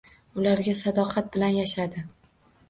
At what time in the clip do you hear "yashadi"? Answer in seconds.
1.59-2.03